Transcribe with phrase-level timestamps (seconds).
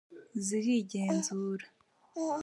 [0.45, 1.67] zirigenzura